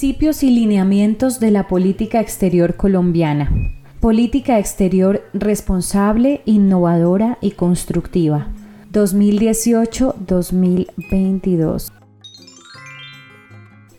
Principios 0.00 0.42
y 0.42 0.48
lineamientos 0.48 1.40
de 1.40 1.50
la 1.50 1.68
política 1.68 2.20
exterior 2.20 2.76
colombiana. 2.76 3.52
Política 4.00 4.58
exterior 4.58 5.22
responsable, 5.34 6.40
innovadora 6.46 7.36
y 7.42 7.50
constructiva. 7.50 8.48
2018-2022. 8.94 11.92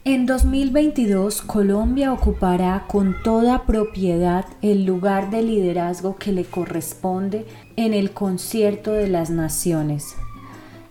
En 0.03 0.25
2022, 0.25 1.43
Colombia 1.43 2.11
ocupará 2.11 2.85
con 2.87 3.15
toda 3.23 3.67
propiedad 3.67 4.47
el 4.63 4.85
lugar 4.85 5.29
de 5.29 5.43
liderazgo 5.43 6.15
que 6.15 6.31
le 6.31 6.45
corresponde 6.45 7.45
en 7.75 7.93
el 7.93 8.09
concierto 8.09 8.91
de 8.91 9.07
las 9.07 9.29
naciones. 9.29 10.15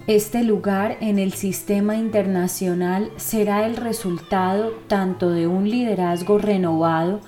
Este 0.07 0.43
lugar 0.43 0.97
en 1.01 1.19
el 1.19 1.35
sistema 1.35 1.97
internacional 1.97 3.13
será 3.17 3.67
el 3.67 3.77
resultado 3.77 4.71
tanto 4.89 5.31
de 5.31 5.47
un 5.47 5.69
liderazgo 5.69 6.39
renovado 6.39 7.21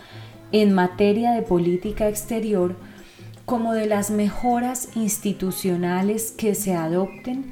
en 0.52 0.72
materia 0.72 1.32
de 1.32 1.42
política 1.42 2.08
exterior 2.08 2.76
como 3.44 3.74
de 3.74 3.86
las 3.86 4.10
mejoras 4.10 4.88
institucionales 4.96 6.32
que 6.32 6.54
se 6.54 6.74
adopten 6.74 7.50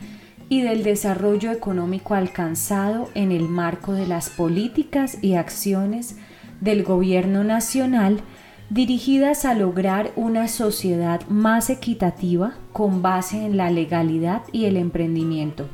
y 0.48 0.62
del 0.62 0.82
desarrollo 0.82 1.52
económico 1.52 2.14
alcanzado 2.14 3.08
en 3.14 3.30
el 3.30 3.48
marco 3.48 3.92
de 3.92 4.06
las 4.06 4.30
políticas 4.30 5.18
y 5.22 5.34
acciones 5.34 6.16
del 6.60 6.82
Gobierno 6.82 7.44
Nacional 7.44 8.22
dirigidas 8.70 9.44
a 9.44 9.54
lograr 9.54 10.12
una 10.14 10.46
sociedad 10.46 11.26
más 11.28 11.70
equitativa 11.70 12.54
con 12.72 13.02
base 13.02 13.44
en 13.44 13.56
la 13.56 13.70
legalidad 13.70 14.42
y 14.52 14.66
el 14.66 14.76
emprendimiento. 14.76 15.66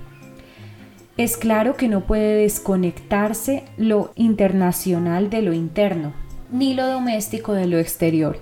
Es 1.19 1.37
claro 1.37 1.77
que 1.77 1.89
no 1.89 2.07
puede 2.07 2.43
desconectarse 2.43 3.65
lo 3.77 4.13
internacional 4.17 5.31
de 5.31 5.43
lo 5.43 5.53
interno, 5.53 6.13
ni 6.51 6.75
lo 6.75 6.87
doméstico 6.87 7.53
de 7.53 7.67
lo 7.67 7.79
exterior. 7.79 8.39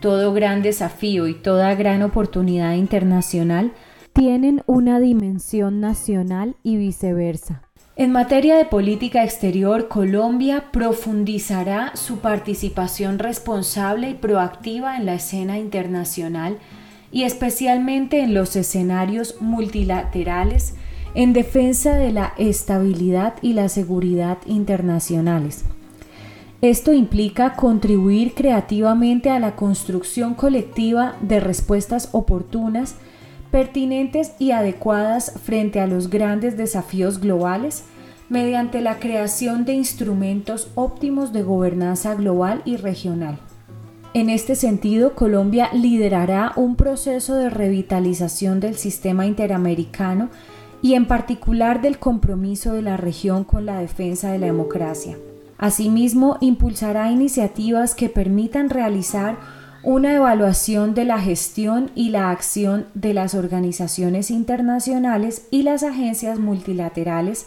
Todo 0.00 0.32
gran 0.32 0.62
desafío 0.62 1.28
y 1.28 1.34
toda 1.34 1.74
gran 1.74 2.02
oportunidad 2.02 2.74
internacional 2.74 3.72
tienen 4.12 4.62
una 4.66 5.00
dimensión 5.00 5.80
nacional 5.80 6.56
y 6.62 6.76
viceversa. 6.76 7.62
En 7.94 8.10
materia 8.10 8.56
de 8.56 8.64
política 8.64 9.22
exterior, 9.22 9.88
Colombia 9.88 10.70
profundizará 10.72 11.94
su 11.94 12.20
participación 12.20 13.18
responsable 13.18 14.08
y 14.10 14.14
proactiva 14.14 14.96
en 14.96 15.04
la 15.04 15.14
escena 15.14 15.58
internacional 15.58 16.56
y 17.10 17.24
especialmente 17.24 18.20
en 18.20 18.32
los 18.32 18.56
escenarios 18.56 19.36
multilaterales 19.40 20.74
en 21.14 21.34
defensa 21.34 21.94
de 21.96 22.12
la 22.12 22.32
estabilidad 22.38 23.34
y 23.42 23.52
la 23.52 23.68
seguridad 23.68 24.38
internacionales. 24.46 25.66
Esto 26.62 26.94
implica 26.94 27.56
contribuir 27.56 28.32
creativamente 28.32 29.28
a 29.28 29.38
la 29.38 29.54
construcción 29.54 30.32
colectiva 30.32 31.16
de 31.20 31.40
respuestas 31.40 32.08
oportunas 32.12 32.94
pertinentes 33.52 34.32
y 34.40 34.50
adecuadas 34.50 35.34
frente 35.44 35.78
a 35.78 35.86
los 35.86 36.10
grandes 36.10 36.56
desafíos 36.56 37.20
globales 37.20 37.84
mediante 38.28 38.80
la 38.80 38.98
creación 38.98 39.66
de 39.66 39.74
instrumentos 39.74 40.70
óptimos 40.74 41.32
de 41.34 41.42
gobernanza 41.42 42.14
global 42.14 42.62
y 42.64 42.78
regional. 42.78 43.38
En 44.14 44.30
este 44.30 44.56
sentido, 44.56 45.14
Colombia 45.14 45.68
liderará 45.72 46.52
un 46.56 46.76
proceso 46.76 47.34
de 47.34 47.50
revitalización 47.50 48.58
del 48.58 48.76
sistema 48.76 49.26
interamericano 49.26 50.30
y 50.80 50.94
en 50.94 51.06
particular 51.06 51.82
del 51.82 51.98
compromiso 51.98 52.72
de 52.72 52.82
la 52.82 52.96
región 52.96 53.44
con 53.44 53.66
la 53.66 53.78
defensa 53.78 54.32
de 54.32 54.38
la 54.38 54.46
democracia. 54.46 55.16
Asimismo, 55.58 56.38
impulsará 56.40 57.10
iniciativas 57.12 57.94
que 57.94 58.08
permitan 58.08 58.70
realizar 58.70 59.38
una 59.84 60.14
evaluación 60.14 60.94
de 60.94 61.04
la 61.04 61.20
gestión 61.20 61.90
y 61.94 62.10
la 62.10 62.30
acción 62.30 62.86
de 62.94 63.14
las 63.14 63.34
organizaciones 63.34 64.30
internacionales 64.30 65.46
y 65.50 65.64
las 65.64 65.82
agencias 65.82 66.38
multilaterales 66.38 67.46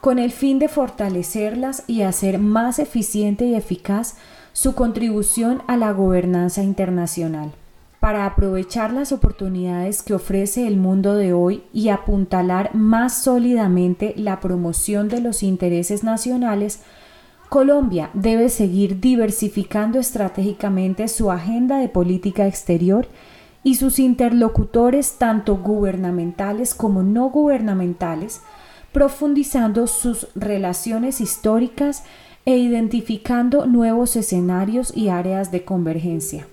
con 0.00 0.18
el 0.18 0.30
fin 0.30 0.58
de 0.58 0.68
fortalecerlas 0.68 1.84
y 1.86 2.02
hacer 2.02 2.38
más 2.38 2.78
eficiente 2.78 3.46
y 3.46 3.54
eficaz 3.54 4.16
su 4.52 4.74
contribución 4.74 5.62
a 5.68 5.76
la 5.76 5.92
gobernanza 5.92 6.62
internacional. 6.62 7.52
Para 7.98 8.24
aprovechar 8.24 8.92
las 8.92 9.12
oportunidades 9.12 10.02
que 10.02 10.14
ofrece 10.14 10.66
el 10.66 10.78
mundo 10.78 11.14
de 11.14 11.34
hoy 11.34 11.64
y 11.72 11.90
apuntalar 11.90 12.74
más 12.74 13.22
sólidamente 13.22 14.14
la 14.16 14.40
promoción 14.40 15.08
de 15.08 15.20
los 15.20 15.42
intereses 15.42 16.02
nacionales, 16.02 16.80
Colombia 17.50 18.10
debe 18.14 18.48
seguir 18.48 19.00
diversificando 19.00 19.98
estratégicamente 19.98 21.08
su 21.08 21.32
agenda 21.32 21.78
de 21.78 21.88
política 21.88 22.46
exterior 22.46 23.08
y 23.64 23.74
sus 23.74 23.98
interlocutores 23.98 25.16
tanto 25.18 25.56
gubernamentales 25.56 26.74
como 26.74 27.02
no 27.02 27.28
gubernamentales, 27.28 28.40
profundizando 28.92 29.88
sus 29.88 30.28
relaciones 30.36 31.20
históricas 31.20 32.04
e 32.46 32.56
identificando 32.56 33.66
nuevos 33.66 34.14
escenarios 34.14 34.96
y 34.96 35.08
áreas 35.08 35.50
de 35.50 35.64
convergencia. 35.64 36.46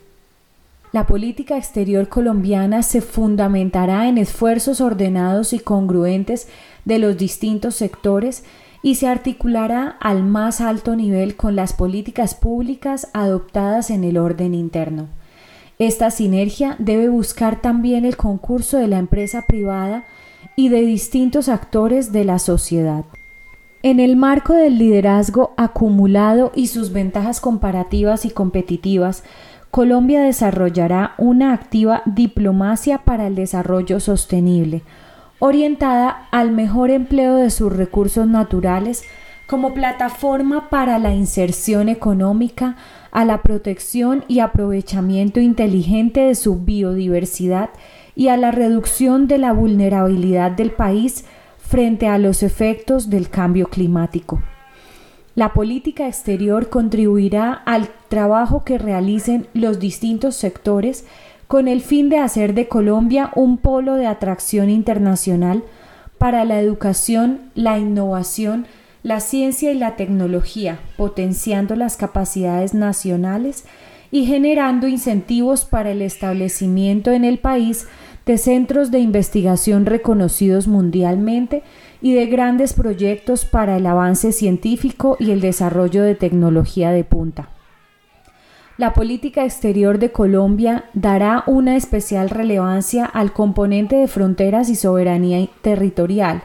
La 0.93 1.05
política 1.05 1.57
exterior 1.57 2.09
colombiana 2.09 2.81
se 2.81 3.01
fundamentará 3.01 4.07
en 4.07 4.17
esfuerzos 4.17 4.81
ordenados 4.81 5.53
y 5.53 5.59
congruentes 5.59 6.47
de 6.85 6.97
los 6.97 7.17
distintos 7.17 7.75
sectores 7.75 8.43
y 8.81 8.95
se 8.95 9.07
articulará 9.07 9.97
al 9.99 10.23
más 10.23 10.61
alto 10.61 10.95
nivel 10.95 11.35
con 11.35 11.55
las 11.55 11.73
políticas 11.73 12.35
públicas 12.35 13.09
adoptadas 13.13 13.89
en 13.89 14.03
el 14.03 14.17
orden 14.17 14.53
interno. 14.53 15.07
Esta 15.79 16.09
sinergia 16.09 16.75
debe 16.79 17.09
buscar 17.09 17.61
también 17.61 18.05
el 18.05 18.17
concurso 18.17 18.77
de 18.77 18.87
la 18.87 18.97
empresa 18.97 19.43
privada 19.47 20.05
y 20.55 20.69
de 20.69 20.81
distintos 20.81 21.49
actores 21.49 22.11
de 22.11 22.25
la 22.25 22.39
sociedad. 22.39 23.05
En 23.83 23.99
el 23.99 24.15
marco 24.15 24.53
del 24.53 24.79
liderazgo 24.79 25.53
acumulado 25.55 26.51
y 26.55 26.67
sus 26.67 26.91
ventajas 26.91 27.39
comparativas 27.39 28.25
y 28.25 28.31
competitivas, 28.31 29.23
Colombia 29.69 30.21
desarrollará 30.21 31.13
una 31.19 31.53
activa 31.53 32.01
diplomacia 32.05 32.99
para 32.99 33.27
el 33.27 33.35
desarrollo 33.35 33.99
sostenible, 33.99 34.81
orientada 35.39 36.27
al 36.31 36.51
mejor 36.51 36.89
empleo 36.89 37.35
de 37.35 37.49
sus 37.49 37.71
recursos 37.71 38.27
naturales 38.27 39.03
como 39.47 39.73
plataforma 39.73 40.69
para 40.69 40.99
la 40.99 41.13
inserción 41.13 41.87
económica, 41.87 42.75
a 43.11 43.23
la 43.23 43.41
protección 43.41 44.25
y 44.27 44.39
aprovechamiento 44.39 45.39
inteligente 45.39 46.19
de 46.19 46.35
su 46.35 46.59
biodiversidad 46.59 47.69
y 48.15 48.27
a 48.27 48.37
la 48.37 48.51
reducción 48.51 49.27
de 49.27 49.37
la 49.37 49.53
vulnerabilidad 49.53 50.51
del 50.51 50.71
país 50.71 51.25
frente 51.57 52.07
a 52.07 52.17
los 52.17 52.43
efectos 52.43 53.09
del 53.09 53.29
cambio 53.29 53.67
climático. 53.67 54.41
La 55.35 55.53
política 55.53 56.07
exterior 56.07 56.69
contribuirá 56.69 57.53
al 57.53 57.89
trabajo 58.07 58.63
que 58.63 58.77
realicen 58.79 59.47
los 59.53 59.79
distintos 59.79 60.35
sectores 60.35 61.05
con 61.47 61.67
el 61.67 61.81
fin 61.81 62.09
de 62.09 62.17
hacer 62.17 62.53
de 62.53 62.67
Colombia 62.67 63.31
un 63.35 63.57
polo 63.57 63.95
de 63.95 64.05
atracción 64.05 64.69
internacional 64.69 65.63
para 66.17 66.43
la 66.45 66.59
educación, 66.59 67.51
la 67.55 67.77
innovación, 67.77 68.67
la 69.03 69.19
ciencia 69.19 69.71
y 69.71 69.77
la 69.77 69.95
tecnología, 69.95 70.79
potenciando 70.97 71.75
las 71.75 71.95
capacidades 71.95 72.73
nacionales 72.73 73.65
y 74.11 74.25
generando 74.25 74.87
incentivos 74.87 75.65
para 75.65 75.91
el 75.91 76.01
establecimiento 76.01 77.11
en 77.11 77.23
el 77.23 77.39
país 77.39 77.87
de 78.25 78.37
centros 78.37 78.91
de 78.91 78.99
investigación 78.99 79.85
reconocidos 79.85 80.67
mundialmente 80.67 81.63
y 82.01 82.13
de 82.13 82.25
grandes 82.25 82.73
proyectos 82.73 83.45
para 83.45 83.77
el 83.77 83.85
avance 83.85 84.33
científico 84.33 85.15
y 85.19 85.31
el 85.31 85.39
desarrollo 85.39 86.03
de 86.03 86.15
tecnología 86.15 86.91
de 86.91 87.05
punta. 87.05 87.49
La 88.77 88.93
política 88.93 89.43
exterior 89.43 89.97
de 89.97 90.11
Colombia 90.11 90.85
dará 90.93 91.43
una 91.47 91.75
especial 91.75 92.29
relevancia 92.29 93.05
al 93.05 93.33
componente 93.33 93.95
de 93.95 94.07
fronteras 94.07 94.69
y 94.69 94.75
soberanía 94.75 95.47
territorial. 95.63 96.43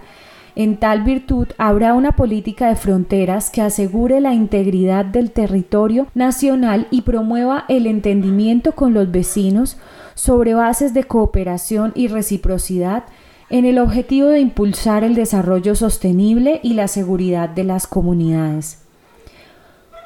En 0.56 0.78
tal 0.78 1.02
virtud, 1.02 1.48
habrá 1.58 1.92
una 1.92 2.12
política 2.12 2.68
de 2.68 2.76
fronteras 2.76 3.50
que 3.50 3.60
asegure 3.60 4.22
la 4.22 4.32
integridad 4.32 5.04
del 5.04 5.30
territorio 5.30 6.06
nacional 6.14 6.88
y 6.90 7.02
promueva 7.02 7.66
el 7.68 7.86
entendimiento 7.86 8.72
con 8.72 8.94
los 8.94 9.10
vecinos 9.10 9.76
sobre 10.14 10.54
bases 10.54 10.94
de 10.94 11.04
cooperación 11.04 11.92
y 11.94 12.08
reciprocidad 12.08 13.04
en 13.50 13.66
el 13.66 13.78
objetivo 13.78 14.28
de 14.28 14.40
impulsar 14.40 15.04
el 15.04 15.14
desarrollo 15.14 15.74
sostenible 15.74 16.60
y 16.62 16.72
la 16.72 16.88
seguridad 16.88 17.50
de 17.50 17.64
las 17.64 17.86
comunidades. 17.86 18.81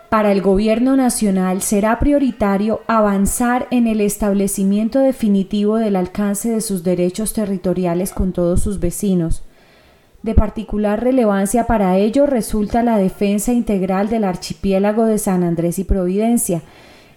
Para 0.09 0.31
el 0.31 0.41
Gobierno 0.41 0.95
Nacional 0.95 1.63
será 1.63 1.99
prioritario 1.99 2.81
avanzar 2.87 3.67
en 3.73 3.89
el 3.89 4.01
establecimiento 4.01 5.01
definitivo 5.01 5.77
del 5.79 5.97
alcance 5.97 6.49
de 6.49 6.61
sus 6.61 6.85
derechos 6.85 7.33
territoriales 7.33 8.13
con 8.13 8.33
todos 8.33 8.63
sus 8.63 8.79
vecinos, 8.79 9.43
De 10.23 10.35
particular 10.35 11.05
relevancia 11.05 11.67
para 11.67 11.99
ello 11.99 12.27
resulta 12.27 12.83
la 12.83 12.99
defensa 12.99 13.53
integral 13.53 14.09
del 14.09 14.25
archipiélago 14.25 15.05
de 15.05 15.19
San 15.19 15.45
Andrés 15.45 15.79
y 15.79 15.85
Providencia 15.85 16.63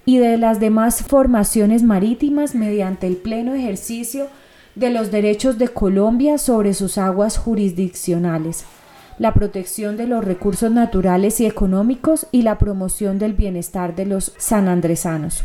y 0.05 0.17
de 0.17 0.37
las 0.37 0.59
demás 0.59 1.01
formaciones 1.03 1.81
marítimas 1.81 2.53
mediante 2.53 3.07
el 3.07 3.17
pleno 3.17 3.55
ejercicio 3.55 4.27
de 4.75 4.91
los 4.91 5.09
derechos 5.09 5.57
de 5.57 5.69
Colombia 5.69 6.37
sobre 6.37 6.73
sus 6.73 6.97
aguas 6.97 7.37
jurisdiccionales, 7.37 8.65
la 9.19 9.33
protección 9.33 9.97
de 9.97 10.07
los 10.07 10.23
recursos 10.23 10.71
naturales 10.71 11.39
y 11.41 11.45
económicos 11.45 12.25
y 12.31 12.41
la 12.41 12.57
promoción 12.57 13.19
del 13.19 13.33
bienestar 13.33 13.95
de 13.95 14.05
los 14.05 14.33
sanandresanos. 14.37 15.43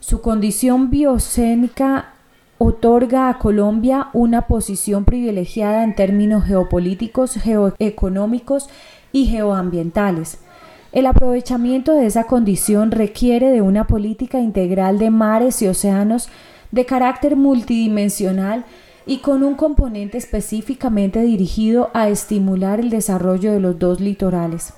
Su 0.00 0.20
condición 0.20 0.90
biocénica 0.90 2.10
otorga 2.58 3.30
a 3.30 3.38
Colombia 3.38 4.08
una 4.12 4.42
posición 4.42 5.06
privilegiada 5.06 5.82
en 5.82 5.94
términos 5.94 6.44
geopolíticos, 6.44 7.34
geoeconómicos 7.34 8.68
y 9.12 9.26
geoambientales. 9.26 10.38
El 10.92 11.06
aprovechamiento 11.06 11.94
de 11.94 12.06
esa 12.06 12.24
condición 12.24 12.90
requiere 12.90 13.50
de 13.50 13.62
una 13.62 13.86
política 13.86 14.40
integral 14.40 14.98
de 14.98 15.10
mares 15.10 15.60
y 15.62 15.68
océanos 15.68 16.28
de 16.70 16.84
carácter 16.84 17.34
multidimensional 17.34 18.64
y 19.06 19.18
con 19.18 19.42
un 19.42 19.54
componente 19.54 20.18
específicamente 20.18 21.20
dirigido 21.22 21.90
a 21.94 22.08
estimular 22.08 22.80
el 22.80 22.90
desarrollo 22.90 23.52
de 23.52 23.60
los 23.60 23.78
dos 23.78 24.00
litorales. 24.00 24.72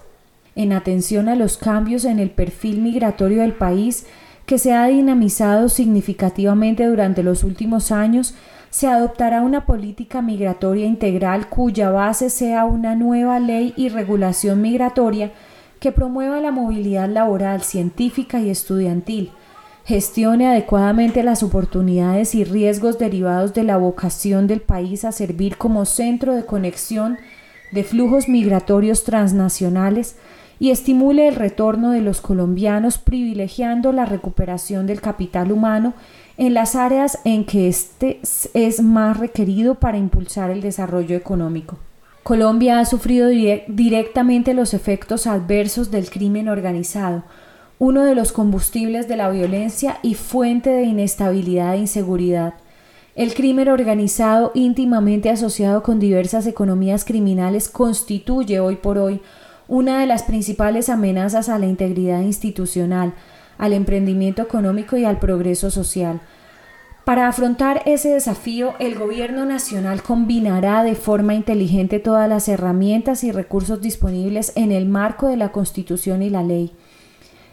En 0.55 0.73
atención 0.73 1.29
a 1.29 1.37
los 1.37 1.57
cambios 1.59 2.05
en 2.05 2.19
el 2.19 2.31
perfil 2.31 2.81
migratorio 2.81 3.43
del 3.43 3.53
país, 3.53 4.07
que 4.47 4.59
se 4.59 4.73
ha 4.73 4.87
dinamizado 4.87 5.69
significativamente 5.69 6.87
durante 6.87 7.23
los 7.23 7.45
últimos 7.45 7.93
años, 7.93 8.35
se 8.71 8.87
adoptará 8.87 9.43
una 9.43 9.65
política 9.65 10.23
migratoria 10.23 10.87
integral 10.87 11.49
cuya 11.49 11.91
base 11.91 12.31
sea 12.31 12.65
una 12.65 12.95
nueva 12.95 13.39
ley 13.39 13.75
y 13.77 13.89
regulación 13.89 14.61
migratoria 14.61 15.33
que 15.81 15.93
promueva 15.93 16.41
la 16.41 16.51
movilidad 16.51 17.09
laboral, 17.09 17.63
científica 17.63 18.41
y 18.41 18.51
estudiantil, 18.51 19.31
gestione 19.87 20.49
adecuadamente 20.49 21.23
las 21.23 21.45
oportunidades 21.45 22.35
y 22.35 22.43
riesgos 22.43 22.99
derivados 22.99 23.55
de 23.55 23.63
la 23.63 23.77
vocación 23.77 24.49
del 24.49 24.61
país 24.61 25.05
a 25.05 25.13
servir 25.13 25.57
como 25.57 25.85
centro 25.85 26.35
de 26.35 26.45
conexión 26.45 27.19
de 27.71 27.85
flujos 27.85 28.29
migratorios 28.29 29.05
transnacionales 29.05 30.17
y 30.59 30.71
estimule 30.73 31.29
el 31.29 31.37
retorno 31.37 31.93
de 31.93 32.01
los 32.01 32.21
colombianos 32.21 32.99
privilegiando 32.99 33.93
la 33.93 34.07
recuperación 34.07 34.89
del 34.89 35.01
capital 35.01 35.53
humano 35.53 35.95
en 36.37 36.53
las 36.53 36.75
áreas 36.75 37.21
en 37.25 37.45
que 37.45 37.69
éste 37.69 38.21
es 38.55 38.83
más 38.83 39.19
requerido 39.19 39.77
para 39.77 39.99
impulsar 39.99 40.51
el 40.51 40.63
desarrollo 40.63 41.17
económico. 41.17 41.79
Colombia 42.25 42.81
ha 42.81 42.85
sufrido 42.87 43.29
directamente 43.69 44.53
los 44.53 44.75
efectos 44.75 45.29
adversos 45.29 45.93
del 45.93 46.11
crimen 46.11 46.49
organizado, 46.49 47.23
uno 47.79 48.05
de 48.05 48.15
los 48.15 48.33
combustibles 48.33 49.09
de 49.09 49.17
la 49.17 49.29
violencia 49.31 49.99
y 50.03 50.15
fuente 50.15 50.71
de 50.71 50.85
inestabilidad 50.85 51.75
e 51.75 51.79
inseguridad. 51.79 52.55
El 53.15 53.35
crimen 53.35 53.69
organizado, 53.69 54.53
íntimamente 54.55 55.31
asociado 55.31 55.83
con 55.83 55.99
diversas 55.99 56.47
economías 56.47 57.05
criminales, 57.05 57.69
constituye 57.69 58.61
hoy 58.61 58.77
por 58.77 58.99
hoy 58.99 59.21
una 59.69 60.01
de 60.01 60.07
las 60.07 60.23
principales 60.23 60.89
amenazas 60.89 61.49
a 61.49 61.59
la 61.59 61.67
integridad 61.67 62.21
institucional, 62.21 63.15
al 63.59 63.73
emprendimiento 63.73 64.43
económico 64.43 64.97
y 64.97 65.05
al 65.05 65.19
progreso 65.19 65.71
social. 65.71 66.21
Para 67.05 67.29
afrontar 67.29 67.83
ese 67.87 68.11
desafío, 68.11 68.75
el 68.81 68.99
Gobierno 68.99 69.45
Nacional 69.45 70.03
combinará 70.03 70.83
de 70.83 70.95
forma 70.95 71.35
inteligente 71.35 72.01
todas 72.01 72.29
las 72.29 72.49
herramientas 72.49 73.23
y 73.23 73.33
recursos 73.33 73.81
disponibles 73.81 74.53
en 74.57 74.73
el 74.73 74.87
marco 74.87 75.29
de 75.29 75.37
la 75.37 75.53
Constitución 75.53 76.23
y 76.23 76.31
la 76.31 76.43
ley. 76.43 76.73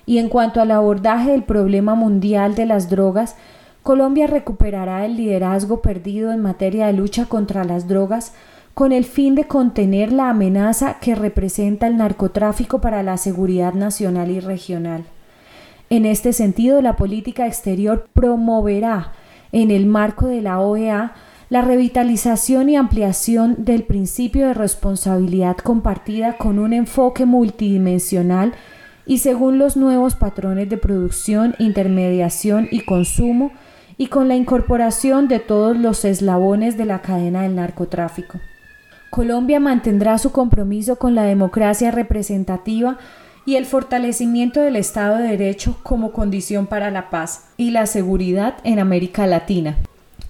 Y 0.06 0.18
en 0.18 0.30
cuanto 0.30 0.62
al 0.62 0.72
abordaje 0.72 1.32
del 1.32 1.44
problema 1.44 1.96
mundial 1.96 2.56
de 2.56 2.66
las 2.66 2.90
drogas, 2.90 3.36
Colombia 3.84 4.28
recuperará 4.28 5.06
el 5.06 5.18
liderazgo 5.18 5.82
perdido 5.82 6.32
en 6.32 6.42
materia 6.42 6.88
de 6.88 6.94
lucha 6.94 7.26
contra 7.26 7.64
las 7.64 7.88
drogas 7.88 8.34
con 8.74 8.92
el 8.92 9.06
fin 9.06 9.36
de 9.36 9.46
contener 9.46 10.12
la 10.12 10.30
amenaza 10.30 10.98
que 11.00 11.16
representa 11.16 11.88
el 11.88 11.98
narcotráfico 11.98 12.82
para 12.82 13.04
la 13.04 13.18
seguridad 13.18 13.74
nacional 13.74 14.32
y 14.32 14.40
regional. 14.40 15.04
En 15.90 16.06
este 16.06 16.34
sentido, 16.34 16.82
la 16.82 16.96
política 16.96 17.46
exterior 17.46 18.08
promoverá 18.14 19.12
en 19.52 19.70
el 19.70 19.86
marco 19.86 20.28
de 20.28 20.42
la 20.42 20.60
OEA 20.60 21.14
la 21.50 21.62
revitalización 21.62 22.70
y 22.70 22.78
ampliación 22.78 23.58
del 23.60 23.84
principio 23.84 24.48
de 24.48 24.56
responsabilidad 24.56 25.58
compartida 25.58 26.38
con 26.38 26.58
un 26.58 26.74
enfoque 26.74 27.26
multidimensional 27.26 28.54
y 29.06 29.18
según 29.20 29.58
los 29.58 29.76
nuevos 29.78 30.16
patrones 30.16 30.70
de 30.70 30.78
producción, 30.78 31.56
intermediación 31.60 32.68
y 32.72 32.82
consumo 32.82 33.52
y 33.98 34.08
con 34.08 34.28
la 34.28 34.36
incorporación 34.36 35.28
de 35.28 35.40
todos 35.40 35.78
los 35.78 36.06
eslabones 36.06 36.78
de 36.78 36.86
la 36.86 37.02
cadena 37.02 37.44
del 37.44 37.56
narcotráfico. 37.56 38.40
Colombia 39.10 39.60
mantendrá 39.60 40.18
su 40.18 40.32
compromiso 40.32 40.96
con 40.96 41.14
la 41.14 41.24
democracia 41.24 41.92
representativa 41.92 42.98
y 43.46 43.58
el 43.58 43.66
fortalecimiento 43.66 44.62
del 44.62 44.76
Estado 44.76 45.18
de 45.18 45.28
Derecho 45.28 45.78
como 45.84 46.12
condición 46.12 46.66
para 46.66 46.90
la 46.90 47.10
paz 47.10 47.50
y 47.58 47.72
la 47.72 47.86
seguridad 47.86 48.56
en 48.64 48.80
América 48.80 49.28
Latina, 49.28 49.78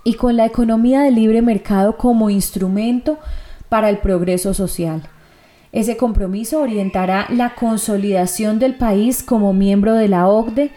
y 0.03 0.15
con 0.15 0.35
la 0.35 0.45
economía 0.45 1.01
de 1.01 1.11
libre 1.11 1.41
mercado 1.41 1.95
como 1.95 2.29
instrumento 2.29 3.19
para 3.69 3.89
el 3.89 3.99
progreso 3.99 4.53
social. 4.53 5.03
Ese 5.73 5.97
compromiso 5.97 6.61
orientará 6.61 7.25
la 7.29 7.55
consolidación 7.55 8.59
del 8.59 8.75
país 8.75 9.23
como 9.23 9.53
miembro 9.53 9.95
de 9.95 10.07
la 10.07 10.27
OCDE 10.27 10.69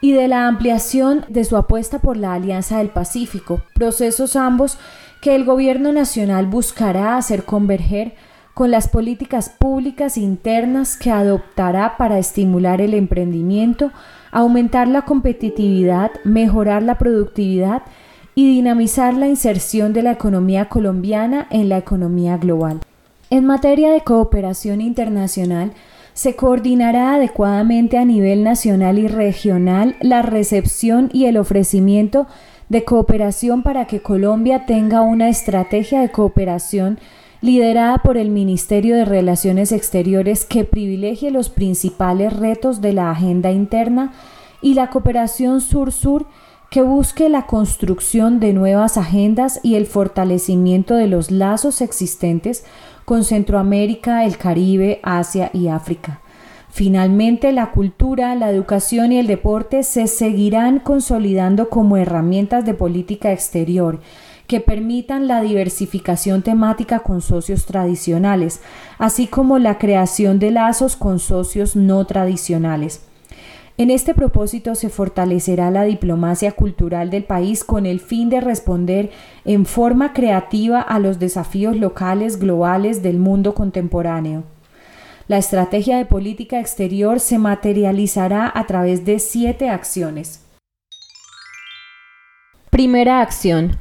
y 0.00 0.12
de 0.12 0.26
la 0.26 0.48
ampliación 0.48 1.26
de 1.28 1.44
su 1.44 1.58
apuesta 1.58 1.98
por 1.98 2.16
la 2.16 2.32
Alianza 2.32 2.78
del 2.78 2.88
Pacífico, 2.88 3.60
procesos 3.74 4.36
ambos 4.36 4.78
que 5.20 5.34
el 5.34 5.44
Gobierno 5.44 5.92
Nacional 5.92 6.46
buscará 6.46 7.18
hacer 7.18 7.44
converger 7.44 8.14
con 8.54 8.70
las 8.70 8.88
políticas 8.88 9.50
públicas 9.50 10.16
internas 10.16 10.96
que 10.96 11.10
adoptará 11.10 11.98
para 11.98 12.18
estimular 12.18 12.80
el 12.80 12.94
emprendimiento, 12.94 13.92
aumentar 14.32 14.88
la 14.88 15.02
competitividad, 15.02 16.10
mejorar 16.24 16.82
la 16.82 16.96
productividad 16.96 17.82
y 18.34 18.48
dinamizar 18.48 19.12
la 19.12 19.28
inserción 19.28 19.92
de 19.92 20.02
la 20.02 20.12
economía 20.12 20.70
colombiana 20.70 21.48
en 21.50 21.68
la 21.68 21.76
economía 21.76 22.38
global. 22.38 22.80
En 23.30 23.44
materia 23.44 23.90
de 23.90 24.00
cooperación 24.00 24.80
internacional, 24.80 25.72
se 26.14 26.34
coordinará 26.34 27.14
adecuadamente 27.14 27.98
a 27.98 28.04
nivel 28.06 28.42
nacional 28.42 28.98
y 28.98 29.06
regional 29.06 29.96
la 30.00 30.22
recepción 30.22 31.10
y 31.12 31.26
el 31.26 31.36
ofrecimiento 31.36 32.26
de 32.70 32.84
cooperación 32.84 33.62
para 33.62 33.86
que 33.86 34.00
Colombia 34.00 34.64
tenga 34.66 35.02
una 35.02 35.28
estrategia 35.28 36.00
de 36.00 36.10
cooperación 36.10 36.98
liderada 37.42 37.98
por 37.98 38.16
el 38.16 38.30
Ministerio 38.30 38.96
de 38.96 39.04
Relaciones 39.04 39.72
Exteriores 39.72 40.46
que 40.46 40.64
privilegie 40.64 41.30
los 41.30 41.50
principales 41.50 42.32
retos 42.32 42.80
de 42.80 42.94
la 42.94 43.10
agenda 43.10 43.50
interna 43.52 44.12
y 44.62 44.74
la 44.74 44.88
cooperación 44.88 45.60
sur-sur 45.60 46.26
que 46.70 46.82
busque 46.82 47.28
la 47.28 47.46
construcción 47.46 48.40
de 48.40 48.52
nuevas 48.52 48.98
agendas 48.98 49.58
y 49.62 49.76
el 49.76 49.86
fortalecimiento 49.86 50.94
de 50.94 51.06
los 51.06 51.30
lazos 51.30 51.80
existentes 51.80 52.64
con 53.06 53.24
Centroamérica, 53.24 54.24
el 54.24 54.36
Caribe, 54.36 55.00
Asia 55.02 55.50
y 55.54 55.68
África. 55.68 56.20
Finalmente, 56.68 57.52
la 57.52 57.70
cultura, 57.70 58.34
la 58.34 58.50
educación 58.50 59.12
y 59.12 59.18
el 59.18 59.26
deporte 59.26 59.82
se 59.82 60.06
seguirán 60.06 60.78
consolidando 60.78 61.70
como 61.70 61.96
herramientas 61.96 62.66
de 62.66 62.74
política 62.74 63.32
exterior 63.32 64.00
que 64.46 64.60
permitan 64.60 65.26
la 65.26 65.42
diversificación 65.42 66.42
temática 66.42 67.00
con 67.00 67.20
socios 67.20 67.66
tradicionales, 67.66 68.60
así 68.98 69.26
como 69.26 69.58
la 69.58 69.78
creación 69.78 70.38
de 70.38 70.50
lazos 70.50 70.96
con 70.96 71.18
socios 71.18 71.76
no 71.76 72.06
tradicionales. 72.06 73.07
En 73.78 73.90
este 73.90 74.12
propósito 74.12 74.74
se 74.74 74.88
fortalecerá 74.88 75.70
la 75.70 75.84
diplomacia 75.84 76.50
cultural 76.50 77.10
del 77.10 77.22
país 77.22 77.62
con 77.62 77.86
el 77.86 78.00
fin 78.00 78.28
de 78.28 78.40
responder 78.40 79.10
en 79.44 79.66
forma 79.66 80.12
creativa 80.12 80.80
a 80.80 80.98
los 80.98 81.20
desafíos 81.20 81.76
locales 81.76 82.40
globales 82.40 83.04
del 83.04 83.18
mundo 83.18 83.54
contemporáneo. 83.54 84.42
La 85.28 85.38
estrategia 85.38 85.96
de 85.96 86.06
política 86.06 86.58
exterior 86.58 87.20
se 87.20 87.38
materializará 87.38 88.50
a 88.52 88.66
través 88.66 89.04
de 89.04 89.20
siete 89.20 89.70
acciones. 89.70 90.44
Primera 92.70 93.20
acción 93.20 93.78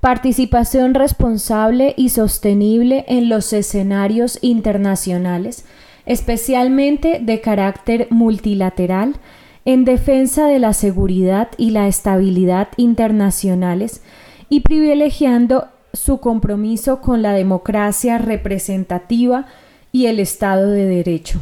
participación 0.00 0.94
responsable 0.94 1.94
y 1.96 2.08
sostenible 2.08 3.04
en 3.06 3.28
los 3.28 3.52
escenarios 3.52 4.38
internacionales, 4.40 5.66
especialmente 6.06 7.18
de 7.20 7.40
carácter 7.42 8.08
multilateral, 8.10 9.16
en 9.64 9.84
defensa 9.84 10.46
de 10.46 10.58
la 10.58 10.72
seguridad 10.72 11.48
y 11.56 11.70
la 11.70 11.88
estabilidad 11.88 12.68
internacionales 12.76 14.02
y 14.48 14.60
privilegiando 14.60 15.68
su 15.92 16.18
compromiso 16.18 17.00
con 17.00 17.22
la 17.22 17.32
democracia 17.32 18.18
representativa 18.18 19.46
y 19.92 20.06
el 20.06 20.20
Estado 20.20 20.70
de 20.70 20.86
Derecho. 20.86 21.40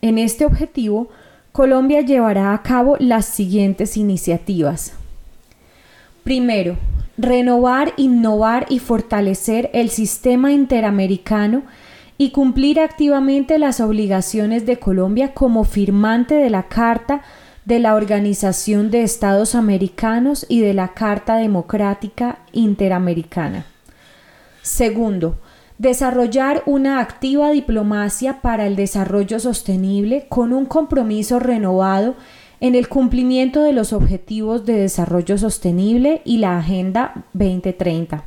En 0.00 0.18
este 0.18 0.44
objetivo, 0.44 1.08
Colombia 1.52 2.02
llevará 2.02 2.54
a 2.54 2.62
cabo 2.62 2.96
las 3.00 3.26
siguientes 3.26 3.96
iniciativas. 3.96 4.92
Primero, 6.22 6.76
renovar, 7.16 7.94
innovar 7.96 8.66
y 8.68 8.78
fortalecer 8.78 9.70
el 9.72 9.90
sistema 9.90 10.52
interamericano 10.52 11.62
y 12.16 12.30
cumplir 12.30 12.80
activamente 12.80 13.58
las 13.58 13.80
obligaciones 13.80 14.66
de 14.66 14.78
Colombia 14.78 15.34
como 15.34 15.64
firmante 15.64 16.34
de 16.34 16.50
la 16.50 16.64
Carta 16.64 17.22
de 17.68 17.80
la 17.80 17.96
Organización 17.96 18.90
de 18.90 19.02
Estados 19.02 19.54
Americanos 19.54 20.46
y 20.48 20.60
de 20.60 20.72
la 20.72 20.94
Carta 20.94 21.36
Democrática 21.36 22.38
Interamericana. 22.52 23.66
Segundo, 24.62 25.36
desarrollar 25.76 26.62
una 26.64 26.98
activa 26.98 27.50
diplomacia 27.50 28.40
para 28.40 28.66
el 28.66 28.74
desarrollo 28.74 29.38
sostenible 29.38 30.24
con 30.30 30.54
un 30.54 30.64
compromiso 30.64 31.40
renovado 31.40 32.14
en 32.60 32.74
el 32.74 32.88
cumplimiento 32.88 33.60
de 33.60 33.74
los 33.74 33.92
Objetivos 33.92 34.64
de 34.64 34.72
Desarrollo 34.72 35.36
Sostenible 35.36 36.22
y 36.24 36.38
la 36.38 36.56
Agenda 36.56 37.26
2030. 37.34 38.24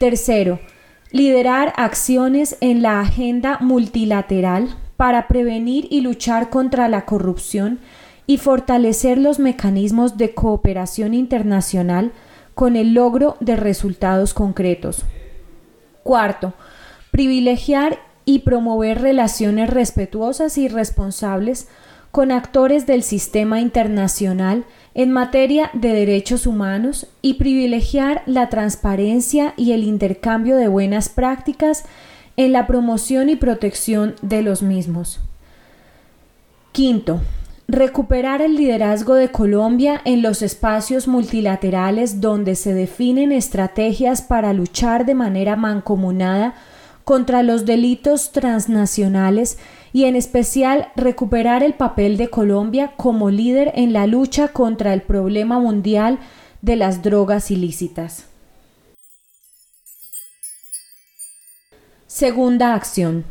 Tercero, 0.00 0.58
liderar 1.12 1.72
acciones 1.76 2.56
en 2.60 2.82
la 2.82 2.98
agenda 2.98 3.58
multilateral 3.60 4.74
para 4.96 5.28
prevenir 5.28 5.86
y 5.90 6.00
luchar 6.00 6.50
contra 6.50 6.88
la 6.88 7.04
corrupción 7.04 7.78
y 8.26 8.38
fortalecer 8.38 9.18
los 9.18 9.38
mecanismos 9.38 10.16
de 10.16 10.34
cooperación 10.34 11.14
internacional 11.14 12.12
con 12.54 12.76
el 12.76 12.94
logro 12.94 13.36
de 13.40 13.56
resultados 13.56 14.34
concretos. 14.34 15.04
Cuarto, 16.02 16.54
privilegiar 17.10 17.98
y 18.24 18.40
promover 18.40 19.00
relaciones 19.00 19.70
respetuosas 19.70 20.58
y 20.58 20.68
responsables 20.68 21.68
con 22.10 22.30
actores 22.30 22.86
del 22.86 23.02
sistema 23.02 23.60
internacional 23.60 24.64
en 24.94 25.10
materia 25.10 25.70
de 25.72 25.92
derechos 25.94 26.46
humanos 26.46 27.06
y 27.22 27.34
privilegiar 27.34 28.22
la 28.26 28.50
transparencia 28.50 29.54
y 29.56 29.72
el 29.72 29.82
intercambio 29.82 30.56
de 30.56 30.68
buenas 30.68 31.08
prácticas 31.08 31.84
en 32.36 32.52
la 32.52 32.66
promoción 32.66 33.30
y 33.30 33.36
protección 33.36 34.14
de 34.20 34.42
los 34.42 34.62
mismos. 34.62 35.20
Quinto, 36.72 37.20
recuperar 37.68 38.42
el 38.42 38.56
liderazgo 38.56 39.14
de 39.14 39.30
Colombia 39.30 40.00
en 40.04 40.22
los 40.22 40.42
espacios 40.42 41.08
multilaterales 41.08 42.20
donde 42.20 42.54
se 42.54 42.74
definen 42.74 43.32
estrategias 43.32 44.22
para 44.22 44.52
luchar 44.52 45.06
de 45.06 45.14
manera 45.14 45.56
mancomunada 45.56 46.54
contra 47.04 47.42
los 47.42 47.66
delitos 47.66 48.32
transnacionales 48.32 49.58
y 49.92 50.04
en 50.04 50.16
especial 50.16 50.88
recuperar 50.96 51.62
el 51.62 51.74
papel 51.74 52.16
de 52.16 52.28
Colombia 52.28 52.92
como 52.96 53.30
líder 53.30 53.72
en 53.74 53.92
la 53.92 54.06
lucha 54.06 54.48
contra 54.48 54.94
el 54.94 55.02
problema 55.02 55.58
mundial 55.58 56.18
de 56.60 56.76
las 56.76 57.02
drogas 57.02 57.50
ilícitas. 57.50 58.26
Segunda 62.06 62.74
acción. 62.74 63.24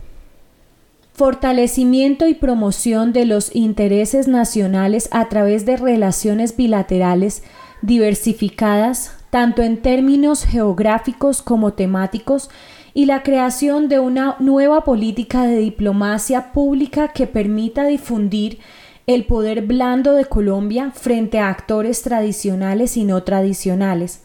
Fortalecimiento 1.22 2.28
y 2.28 2.34
promoción 2.34 3.14
de 3.14 3.26
los 3.26 3.56
intereses 3.56 4.28
nacionales 4.28 5.08
a 5.12 5.30
través 5.30 5.68
de 5.68 5.78
relaciones 5.78 6.58
bilaterales 6.58 7.44
diversificadas, 7.84 9.16
tanto 9.30 9.62
en 9.62 9.84
términos 9.84 10.46
geográficos 10.46 11.44
como 11.44 11.74
temáticos, 11.74 12.50
y 12.96 13.06
la 13.06 13.22
creación 13.22 13.88
de 13.88 14.00
una 14.00 14.36
nueva 14.40 14.84
política 14.84 15.44
de 15.44 15.58
diplomacia 15.58 16.54
pública 16.54 17.10
que 17.10 17.28
permita 17.28 17.86
difundir 17.86 18.58
el 19.06 19.26
poder 19.26 19.62
blando 19.62 20.14
de 20.14 20.26
Colombia 20.26 20.90
frente 20.90 21.38
a 21.38 21.50
actores 21.50 22.02
tradicionales 22.02 22.98
y 22.98 23.04
no 23.04 23.22
tradicionales. 23.22 24.24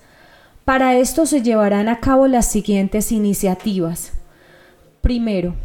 Para 0.64 0.96
esto 0.96 1.26
se 1.26 1.42
llevarán 1.42 1.90
a 1.90 2.00
cabo 2.00 2.26
las 2.26 2.50
siguientes 2.50 3.12
iniciativas. 3.12 4.14
Primero, 5.02 5.56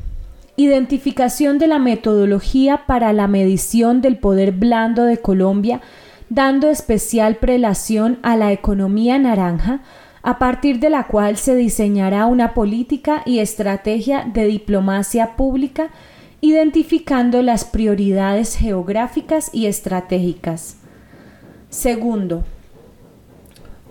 identificación 0.56 1.58
de 1.58 1.68
la 1.68 1.80
metodología 1.80 2.86
para 2.86 3.14
la 3.14 3.28
medición 3.28 4.02
del 4.02 4.18
poder 4.18 4.52
blando 4.52 5.06
de 5.06 5.18
Colombia, 5.18 5.82
dando 6.30 6.70
especial 6.70 7.38
prelación 7.38 8.20
a 8.22 8.38
la 8.38 8.52
economía 8.52 9.18
naranja, 9.18 9.82
a 10.24 10.38
partir 10.38 10.80
de 10.80 10.90
la 10.90 11.08
cual 11.08 11.38
se 11.38 11.56
diseñará 11.56 12.26
una 12.26 12.54
política 12.54 13.24
y 13.26 13.40
estrategia 13.40 14.30
de 14.32 14.46
diplomacia 14.46 15.36
pública 15.36 15.90
identificando 16.42 17.42
las 17.42 17.66
prioridades 17.66 18.56
geográficas 18.56 19.50
y 19.54 19.68
estratégicas. 19.68 20.78
Segundo, 21.70 22.44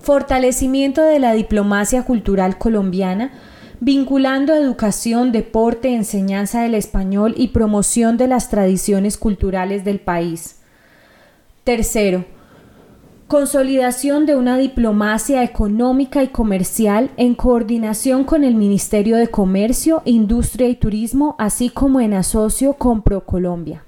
fortalecimiento 0.00 1.02
de 1.02 1.20
la 1.20 1.32
diplomacia 1.32 2.04
cultural 2.04 2.58
colombiana, 2.58 3.30
vinculando 3.80 4.54
educación, 4.54 5.32
deporte, 5.32 5.94
enseñanza 5.94 6.62
del 6.62 6.74
español 6.74 7.34
y 7.36 7.48
promoción 7.48 8.18
de 8.18 8.28
las 8.28 8.50
tradiciones 8.50 9.16
culturales 9.16 9.84
del 9.84 10.00
país. 10.00 10.60
Tercero, 11.64 12.26
consolidación 13.26 14.26
de 14.26 14.36
una 14.36 14.58
diplomacia 14.58 15.42
económica 15.42 16.22
y 16.22 16.28
comercial 16.28 17.10
en 17.16 17.34
coordinación 17.34 18.24
con 18.24 18.44
el 18.44 18.54
Ministerio 18.54 19.16
de 19.16 19.28
Comercio, 19.28 20.02
Industria 20.04 20.68
y 20.68 20.74
Turismo, 20.74 21.36
así 21.38 21.70
como 21.70 22.00
en 22.00 22.12
asocio 22.12 22.74
con 22.74 23.02
ProColombia. 23.02 23.84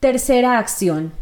Tercera 0.00 0.58
acción. 0.58 1.12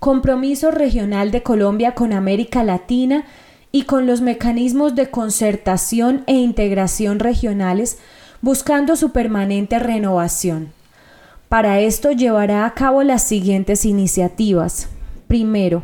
Compromiso 0.00 0.70
regional 0.70 1.32
de 1.32 1.42
Colombia 1.42 1.94
con 1.94 2.12
América 2.12 2.62
Latina 2.62 3.24
y 3.72 3.82
con 3.82 4.06
los 4.06 4.20
mecanismos 4.20 4.94
de 4.94 5.10
concertación 5.10 6.24
e 6.26 6.34
integración 6.34 7.18
regionales 7.18 7.98
buscando 8.40 8.96
su 8.96 9.10
permanente 9.10 9.78
renovación. 9.78 10.72
Para 11.48 11.80
esto 11.80 12.12
llevará 12.12 12.66
a 12.66 12.74
cabo 12.74 13.02
las 13.02 13.22
siguientes 13.22 13.84
iniciativas. 13.84 14.88
Primero, 15.28 15.82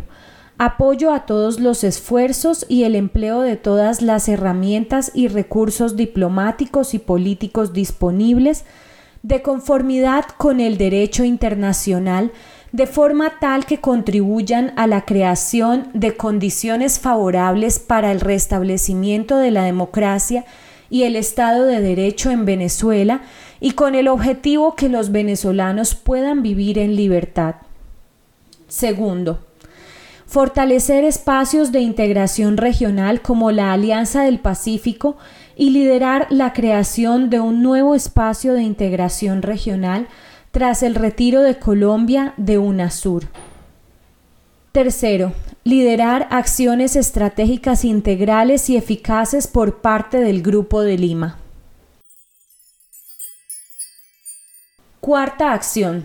apoyo 0.59 1.12
a 1.12 1.26
todos 1.26 1.59
los 1.59 1.85
esfuerzos 1.85 2.67
y 2.69 2.85
el 2.85 2.95
empleo 2.95 3.41
de 3.41 3.57
todas 3.57 4.03
las 4.03 4.29
herramientas 4.29 5.11
y 5.14 5.29
recursos 5.29 5.97
diplomáticos 5.97 6.95
y 6.95 6.99
políticos 6.99 7.73
disponibles 7.73 8.64
de 9.23 9.41
conformidad 9.41 10.26
con 10.37 10.61
el 10.61 10.76
derecho 10.76 11.25
internacional 11.25 12.31
de 12.75 12.88
forma 12.88 13.38
tal 13.38 13.66
que 13.66 13.81
contribuyan 13.81 14.73
a 14.75 14.88
la 14.88 15.02
creación 15.02 15.90
de 15.95 16.16
condiciones 16.16 16.99
favorables 16.99 17.78
para 17.78 18.11
el 18.11 18.21
restablecimiento 18.21 19.37
de 19.37 19.52
la 19.52 19.62
democracia 19.62 20.45
y 20.90 21.04
el 21.04 21.14
Estado 21.14 21.66
de 21.66 21.81
Derecho 21.81 22.33
en 22.33 22.45
Venezuela 22.45 23.21
y 23.61 23.75
con 23.75 23.95
el 23.95 24.09
objetivo 24.09 24.75
que 24.75 24.88
los 24.88 25.12
venezolanos 25.12 25.95
puedan 25.95 26.43
vivir 26.43 26.81
en 26.81 26.97
libertad. 26.97 27.54
Segundo, 28.66 29.38
fortalecer 30.26 31.04
espacios 31.04 31.71
de 31.71 31.78
integración 31.78 32.57
regional 32.57 33.23
como 33.23 33.52
la 33.52 33.73
Alianza 33.73 34.25
del 34.25 34.40
Pacífico 34.40 35.16
y 35.54 35.71
liderar 35.71 36.26
la 36.28 36.52
creación 36.52 37.31
de 37.31 37.38
un 37.38 37.62
nuevo 37.62 37.95
espacio 37.95 38.52
de 38.52 38.62
integración 38.62 39.43
regional 39.43 40.09
tras 40.55 40.85
el 40.85 40.95
retiro 40.95 41.43
de 41.43 41.59
Colombia 41.59 42.33
de 42.37 42.59
UNASUR. 42.59 43.25
Tercero, 44.71 45.33
liderar 45.65 46.29
acciones 46.31 46.95
estratégicas 46.95 47.85
integrales 47.85 48.71
y 48.71 48.77
eficaces 48.77 49.49
por 49.49 49.81
parte 49.81 50.19
del 50.19 50.43
Grupo 50.43 50.83
de 50.83 50.97
Lima. 50.97 51.39
Cuarta 55.01 55.55
acción. 55.55 56.05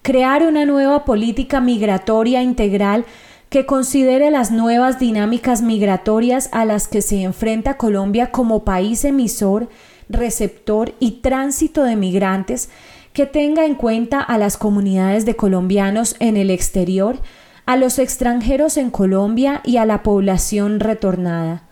Crear 0.00 0.42
una 0.46 0.64
nueva 0.64 1.04
política 1.04 1.60
migratoria 1.60 2.42
integral 2.42 3.04
que 3.50 3.66
considere 3.66 4.30
las 4.30 4.50
nuevas 4.50 4.98
dinámicas 5.00 5.60
migratorias 5.60 6.48
a 6.52 6.64
las 6.64 6.88
que 6.88 7.02
se 7.02 7.20
enfrenta 7.20 7.76
Colombia 7.76 8.30
como 8.30 8.64
país 8.64 9.04
emisor, 9.04 9.68
receptor 10.08 10.94
y 10.98 11.20
tránsito 11.20 11.82
de 11.82 11.96
migrantes, 11.96 12.70
que 13.12 13.26
tenga 13.26 13.64
en 13.64 13.74
cuenta 13.74 14.20
a 14.20 14.38
las 14.38 14.56
comunidades 14.56 15.26
de 15.26 15.36
colombianos 15.36 16.16
en 16.18 16.36
el 16.36 16.50
exterior, 16.50 17.20
a 17.66 17.76
los 17.76 17.98
extranjeros 17.98 18.76
en 18.76 18.90
Colombia 18.90 19.60
y 19.64 19.76
a 19.76 19.84
la 19.84 20.02
población 20.02 20.80
retornada. 20.80 21.62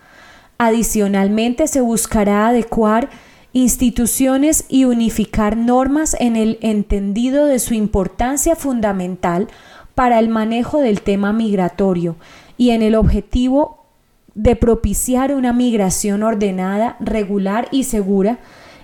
Adicionalmente, 0.58 1.66
se 1.66 1.80
buscará 1.80 2.48
adecuar 2.48 3.08
instituciones 3.52 4.64
y 4.68 4.84
unificar 4.84 5.56
normas 5.56 6.14
en 6.20 6.36
el 6.36 6.58
entendido 6.60 7.46
de 7.46 7.58
su 7.58 7.74
importancia 7.74 8.54
fundamental 8.54 9.48
para 9.94 10.18
el 10.18 10.28
manejo 10.28 10.78
del 10.78 11.02
tema 11.02 11.32
migratorio 11.32 12.16
y 12.56 12.70
en 12.70 12.82
el 12.82 12.94
objetivo 12.94 13.86
de 14.34 14.54
propiciar 14.54 15.34
una 15.34 15.52
migración 15.52 16.22
ordenada, 16.22 16.96
regular 17.00 17.68
y 17.72 17.84
segura 17.84 18.38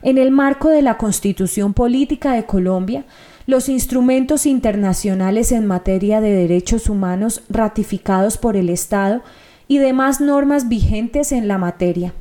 en 0.07 0.19
el 0.19 0.31
marco 0.31 0.69
de 0.69 0.83
la 0.83 0.99
Constitución 0.99 1.75
Política 1.75 2.33
de 2.35 2.47
Colombia, 2.47 3.05
los 3.45 3.69
instrumentos 3.69 4.47
internacionales 4.47 5.51
en 5.51 5.67
materia 5.67 6.21
de 6.21 6.31
derechos 6.31 6.89
humanos 6.89 7.43
ratificados 7.49 8.39
por 8.39 8.57
el 8.57 8.69
Estado 8.71 9.23
y 9.67 9.79
demás 9.79 10.21
normas 10.21 10.69
vigentes 10.69 11.33
en 11.33 11.49
la 11.49 11.59
materia. 11.59 12.15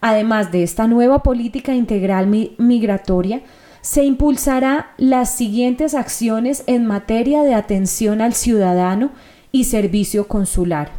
Además 0.00 0.52
de 0.52 0.62
esta 0.62 0.86
nueva 0.86 1.24
política 1.24 1.74
integral 1.74 2.28
migratoria, 2.58 3.42
se 3.80 4.04
impulsará 4.04 4.92
las 4.96 5.34
siguientes 5.34 5.94
acciones 5.94 6.62
en 6.68 6.86
materia 6.86 7.42
de 7.42 7.54
atención 7.54 8.20
al 8.20 8.34
ciudadano 8.34 9.10
y 9.50 9.64
servicio 9.64 10.28
consular. 10.28 10.92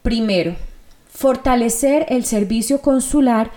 Primero, 0.00 0.56
fortalecer 1.12 2.06
el 2.08 2.24
servicio 2.24 2.80
consular 2.80 3.50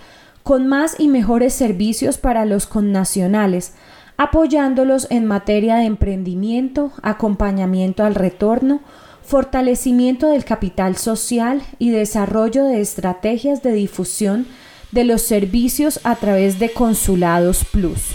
con 0.44 0.68
más 0.68 0.94
y 1.00 1.08
mejores 1.08 1.54
servicios 1.54 2.18
para 2.18 2.44
los 2.44 2.66
connacionales, 2.66 3.72
apoyándolos 4.18 5.08
en 5.10 5.24
materia 5.24 5.76
de 5.76 5.86
emprendimiento, 5.86 6.92
acompañamiento 7.02 8.04
al 8.04 8.14
retorno, 8.14 8.80
fortalecimiento 9.22 10.28
del 10.28 10.44
capital 10.44 10.96
social 10.96 11.62
y 11.78 11.90
desarrollo 11.90 12.64
de 12.64 12.82
estrategias 12.82 13.62
de 13.62 13.72
difusión 13.72 14.46
de 14.92 15.04
los 15.04 15.22
servicios 15.22 15.98
a 16.04 16.14
través 16.14 16.58
de 16.58 16.70
Consulados 16.70 17.64
Plus. 17.64 18.12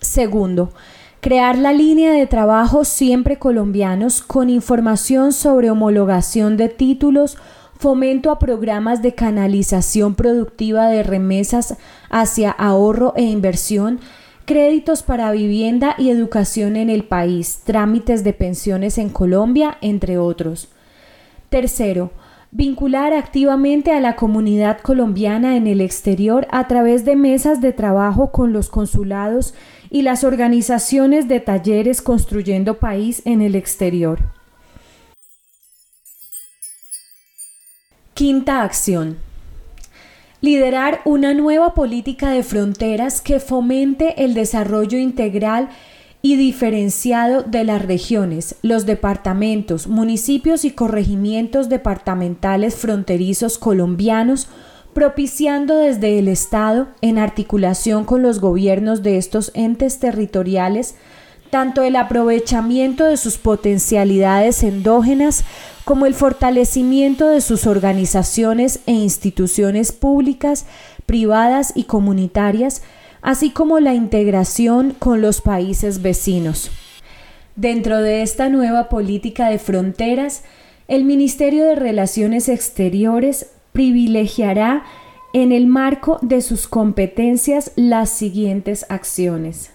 Segundo, 0.00 0.72
crear 1.20 1.58
la 1.58 1.72
línea 1.72 2.12
de 2.12 2.28
trabajo 2.28 2.84
siempre 2.84 3.38
colombianos 3.38 4.22
con 4.22 4.48
información 4.48 5.32
sobre 5.32 5.70
homologación 5.70 6.56
de 6.56 6.68
títulos, 6.68 7.36
fomento 7.84 8.30
a 8.30 8.38
programas 8.38 9.02
de 9.02 9.14
canalización 9.14 10.14
productiva 10.14 10.86
de 10.86 11.02
remesas 11.02 11.76
hacia 12.08 12.50
ahorro 12.50 13.12
e 13.14 13.24
inversión, 13.24 14.00
créditos 14.46 15.02
para 15.02 15.30
vivienda 15.32 15.94
y 15.98 16.08
educación 16.08 16.76
en 16.76 16.88
el 16.88 17.04
país, 17.04 17.60
trámites 17.62 18.24
de 18.24 18.32
pensiones 18.32 18.96
en 18.96 19.10
Colombia, 19.10 19.76
entre 19.82 20.16
otros. 20.16 20.72
Tercero, 21.50 22.10
vincular 22.50 23.12
activamente 23.12 23.92
a 23.92 24.00
la 24.00 24.16
comunidad 24.16 24.78
colombiana 24.78 25.54
en 25.54 25.66
el 25.66 25.82
exterior 25.82 26.46
a 26.50 26.66
través 26.66 27.04
de 27.04 27.16
mesas 27.16 27.60
de 27.60 27.74
trabajo 27.74 28.32
con 28.32 28.54
los 28.54 28.70
consulados 28.70 29.52
y 29.90 30.00
las 30.00 30.24
organizaciones 30.24 31.28
de 31.28 31.40
talleres 31.40 32.00
construyendo 32.00 32.78
país 32.78 33.20
en 33.26 33.42
el 33.42 33.54
exterior. 33.54 34.33
Quinta 38.14 38.62
acción. 38.62 39.16
Liderar 40.40 41.00
una 41.04 41.34
nueva 41.34 41.74
política 41.74 42.30
de 42.30 42.44
fronteras 42.44 43.20
que 43.20 43.40
fomente 43.40 44.22
el 44.24 44.34
desarrollo 44.34 44.98
integral 44.98 45.68
y 46.22 46.36
diferenciado 46.36 47.42
de 47.42 47.64
las 47.64 47.84
regiones, 47.84 48.54
los 48.62 48.86
departamentos, 48.86 49.88
municipios 49.88 50.64
y 50.64 50.70
corregimientos 50.70 51.68
departamentales 51.68 52.76
fronterizos 52.76 53.58
colombianos, 53.58 54.46
propiciando 54.92 55.76
desde 55.76 56.20
el 56.20 56.28
Estado, 56.28 56.86
en 57.00 57.18
articulación 57.18 58.04
con 58.04 58.22
los 58.22 58.38
gobiernos 58.38 59.02
de 59.02 59.18
estos 59.18 59.50
entes 59.54 59.98
territoriales, 59.98 60.94
tanto 61.50 61.82
el 61.82 61.96
aprovechamiento 61.96 63.06
de 63.06 63.16
sus 63.16 63.38
potencialidades 63.38 64.62
endógenas 64.62 65.44
como 65.84 66.06
el 66.06 66.14
fortalecimiento 66.14 67.28
de 67.28 67.40
sus 67.40 67.66
organizaciones 67.66 68.80
e 68.86 68.92
instituciones 68.92 69.92
públicas, 69.92 70.66
privadas 71.06 71.72
y 71.74 71.84
comunitarias, 71.84 72.82
así 73.20 73.50
como 73.50 73.80
la 73.80 73.94
integración 73.94 74.94
con 74.98 75.20
los 75.20 75.40
países 75.40 76.02
vecinos. 76.02 76.70
Dentro 77.56 78.02
de 78.02 78.22
esta 78.22 78.48
nueva 78.48 78.88
política 78.88 79.48
de 79.48 79.58
fronteras, 79.58 80.42
el 80.88 81.04
Ministerio 81.04 81.64
de 81.64 81.76
Relaciones 81.76 82.48
Exteriores 82.48 83.50
privilegiará 83.72 84.84
en 85.32 85.52
el 85.52 85.66
marco 85.66 86.18
de 86.22 86.40
sus 86.40 86.68
competencias 86.68 87.72
las 87.76 88.10
siguientes 88.10 88.86
acciones. 88.88 89.70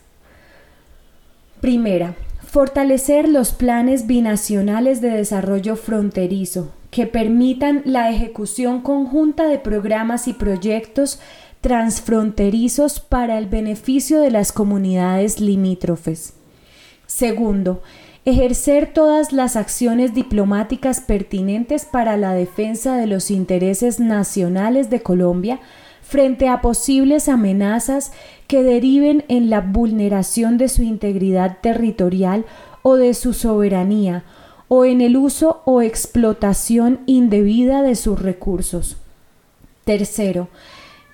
Primera, 1.61 2.15
Fortalecer 2.49 3.29
los 3.29 3.51
planes 3.51 4.07
binacionales 4.07 5.01
de 5.01 5.11
desarrollo 5.11 5.75
fronterizo 5.75 6.71
que 6.89 7.05
permitan 7.05 7.83
la 7.85 8.09
ejecución 8.09 8.81
conjunta 8.81 9.47
de 9.47 9.59
programas 9.59 10.27
y 10.27 10.33
proyectos 10.33 11.19
transfronterizos 11.61 13.01
para 13.01 13.37
el 13.37 13.45
beneficio 13.45 14.19
de 14.19 14.31
las 14.31 14.51
comunidades 14.51 15.39
limítrofes. 15.39 16.33
Segundo, 17.05 17.83
ejercer 18.25 18.93
todas 18.93 19.31
las 19.31 19.55
acciones 19.55 20.15
diplomáticas 20.15 21.01
pertinentes 21.01 21.85
para 21.85 22.17
la 22.17 22.33
defensa 22.33 22.97
de 22.97 23.05
los 23.05 23.29
intereses 23.29 23.99
nacionales 23.99 24.89
de 24.89 25.03
Colombia 25.03 25.59
frente 26.09 26.47
a 26.47 26.59
posibles 26.59 27.29
amenazas 27.29 28.11
que 28.47 28.63
deriven 28.63 29.25
en 29.27 29.51
la 29.51 29.61
vulneración 29.61 30.57
de 30.57 30.67
su 30.67 30.81
integridad 30.81 31.59
territorial 31.61 32.45
o 32.81 32.95
de 32.95 33.13
su 33.13 33.33
soberanía, 33.33 34.23
o 34.69 34.85
en 34.85 35.01
el 35.01 35.15
uso 35.17 35.61
o 35.65 35.83
explotación 35.83 37.01
indebida 37.05 37.83
de 37.83 37.93
sus 37.93 38.19
recursos. 38.19 38.97
Tercero, 39.85 40.47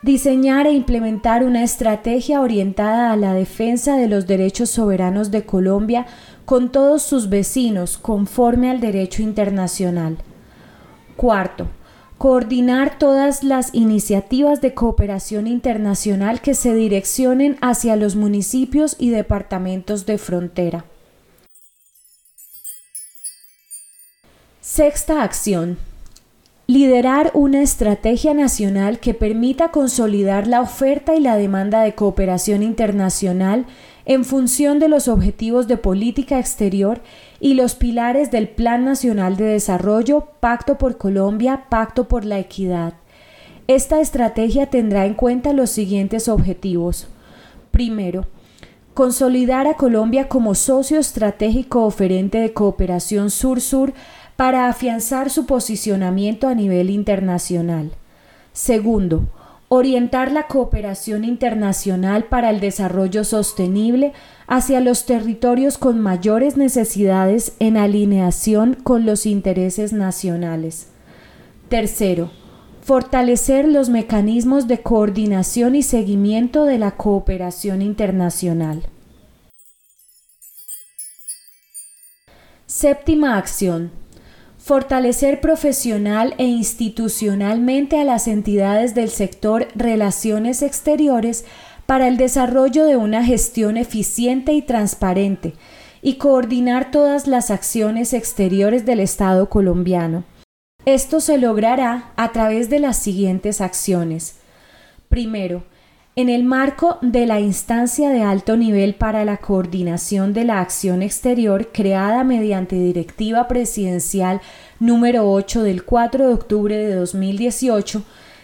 diseñar 0.01 0.65
e 0.65 0.71
implementar 0.71 1.43
una 1.43 1.63
estrategia 1.63 2.39
orientada 2.39 3.11
a 3.11 3.17
la 3.17 3.33
defensa 3.33 3.97
de 3.97 4.07
los 4.07 4.27
derechos 4.27 4.69
soberanos 4.69 5.29
de 5.29 5.45
Colombia 5.45 6.05
con 6.45 6.71
todos 6.71 7.01
sus 7.01 7.27
vecinos 7.27 7.97
conforme 7.97 8.69
al 8.71 8.79
derecho 8.79 9.21
internacional. 9.21 10.17
Cuarto, 11.17 11.67
coordinar 12.17 12.97
todas 12.97 13.43
las 13.43 13.73
iniciativas 13.73 14.61
de 14.61 14.73
cooperación 14.73 15.47
internacional 15.47 16.41
que 16.41 16.53
se 16.53 16.73
direccionen 16.73 17.57
hacia 17.61 17.95
los 17.95 18.15
municipios 18.15 18.95
y 18.99 19.09
departamentos 19.09 20.05
de 20.05 20.17
frontera. 20.17 20.85
Sexta 24.61 25.23
acción. 25.23 25.77
Liderar 26.67 27.29
una 27.35 27.61
estrategia 27.61 28.33
nacional 28.33 28.99
que 28.99 29.13
permita 29.13 29.69
consolidar 29.69 30.47
la 30.47 30.61
oferta 30.61 31.13
y 31.15 31.19
la 31.19 31.37
demanda 31.37 31.83
de 31.83 31.93
cooperación 31.93 32.63
internacional 32.63 33.67
en 34.05 34.23
función 34.23 34.79
de 34.79 34.87
los 34.87 35.07
objetivos 35.07 35.67
de 35.67 35.77
política 35.77 36.39
exterior 36.39 37.01
y 37.39 37.55
los 37.55 37.75
pilares 37.75 38.31
del 38.31 38.47
Plan 38.47 38.85
Nacional 38.85 39.35
de 39.35 39.45
Desarrollo, 39.45 40.27
Pacto 40.39 40.77
por 40.77 40.97
Colombia, 40.97 41.65
Pacto 41.69 42.07
por 42.07 42.23
la 42.23 42.39
Equidad. 42.39 42.93
Esta 43.67 43.99
estrategia 43.99 44.67
tendrá 44.67 45.07
en 45.07 45.15
cuenta 45.15 45.51
los 45.53 45.71
siguientes 45.71 46.27
objetivos. 46.29 47.07
Primero, 47.71 48.27
consolidar 48.93 49.67
a 49.67 49.73
Colombia 49.73 50.29
como 50.29 50.53
socio 50.53 50.99
estratégico 50.99 51.83
oferente 51.83 52.37
de 52.37 52.53
cooperación 52.53 53.31
sur-sur 53.31 53.93
para 54.35 54.69
afianzar 54.69 55.31
su 55.31 55.47
posicionamiento 55.47 56.47
a 56.47 56.53
nivel 56.53 56.91
internacional. 56.91 57.91
Segundo, 58.53 59.25
orientar 59.67 60.31
la 60.31 60.47
cooperación 60.47 61.23
internacional 61.23 62.25
para 62.25 62.49
el 62.49 62.59
desarrollo 62.59 63.23
sostenible 63.23 64.13
hacia 64.47 64.79
los 64.79 65.05
territorios 65.05 65.77
con 65.77 65.99
mayores 65.99 66.55
necesidades 66.55 67.53
en 67.59 67.77
alineación 67.77 68.75
con 68.75 69.05
los 69.05 69.25
intereses 69.25 69.91
nacionales. 69.91 70.89
Tercero, 71.69 72.29
fortalecer 72.81 73.67
los 73.67 73.89
mecanismos 73.89 74.67
de 74.67 74.81
coordinación 74.81 75.75
y 75.75 75.81
seguimiento 75.81 76.65
de 76.65 76.77
la 76.77 76.91
cooperación 76.91 77.81
internacional. 77.81 78.83
Séptima 82.67 83.37
acción 83.37 83.91
fortalecer 84.65 85.41
profesional 85.41 86.33
e 86.39 86.45
institucionalmente 86.45 87.99
a 87.99 88.03
las 88.03 88.27
entidades 88.27 88.95
del 88.95 89.11
sector 89.11 89.67
relaciones 89.75 90.63
exteriores 90.63 91.45
para 91.85 92.07
el 92.07 92.17
desarrollo 92.17 92.85
de 92.85 92.97
una 92.97 93.23
gestión 93.23 93.77
eficiente 93.77 94.53
y 94.53 94.63
transparente 94.63 95.53
y 96.01 96.15
coordinar 96.15 96.89
todas 96.89 97.27
las 97.27 97.51
acciones 97.51 98.11
exteriores 98.11 98.87
del 98.87 99.01
Estado 99.01 99.49
colombiano. 99.49 100.23
Esto 100.87 101.19
se 101.19 101.37
logrará 101.37 102.11
a 102.15 102.31
través 102.31 102.67
de 102.71 102.79
las 102.79 102.97
siguientes 102.97 103.61
acciones. 103.61 104.37
Primero, 105.09 105.63
En 106.17 106.29
el 106.29 106.45
marco 106.45 106.97
de 107.01 107.25
la 107.25 107.41
instancia 107.41 108.09
de 108.09 108.21
alto 108.21 108.55
nivel 108.55 108.95
para 108.95 109.25
la 109.25 109.35
coordinación 109.35 110.31
de 110.31 110.45
la 110.45 110.61
acción 110.61 111.01
exterior 111.01 111.71
creada 111.73 112.23
mediante 112.23 112.77
Directiva 112.77 113.49
Presidencial 113.49 114.39
número 114.79 115.29
8 115.29 115.63
del 115.63 115.83
4 115.83 116.29
de 116.29 116.33
octubre 116.33 116.77
de 116.77 116.95
2018, 116.95 118.01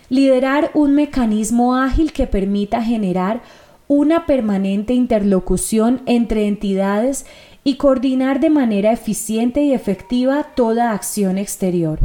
liderar 0.10 0.72
un 0.74 0.96
mecanismo 0.96 1.78
ágil 1.78 2.12
que 2.12 2.28
permita 2.28 2.84
generar 2.84 3.42
una 3.88 4.26
permanente 4.26 4.94
interlocución 4.94 6.02
entre 6.08 6.48
entidades 6.48 7.26
y 7.64 7.76
coordinar 7.76 8.42
de 8.42 8.50
manera 8.50 8.92
eficiente 8.92 9.62
y 9.62 9.72
efectiva 9.72 10.44
toda 10.56 10.92
acción 10.92 11.38
exterior. 11.38 12.00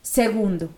Segundo, 0.00 0.70